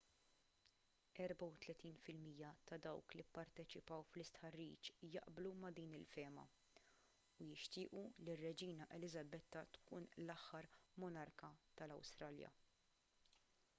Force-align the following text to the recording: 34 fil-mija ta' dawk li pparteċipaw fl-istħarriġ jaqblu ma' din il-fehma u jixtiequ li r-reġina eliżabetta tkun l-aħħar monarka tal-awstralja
34 1.17 1.97
fil-mija 2.05 2.47
ta' 2.69 2.77
dawk 2.85 3.13
li 3.17 3.25
pparteċipaw 3.35 4.05
fl-istħarriġ 4.13 4.89
jaqblu 5.15 5.51
ma' 5.65 5.69
din 5.81 5.93
il-fehma 5.99 6.45
u 7.45 7.49
jixtiequ 7.49 8.09
li 8.23 8.33
r-reġina 8.37 8.87
eliżabetta 8.99 9.63
tkun 9.77 10.09
l-aħħar 10.25 10.69
monarka 11.05 11.53
tal-awstralja 11.83 12.51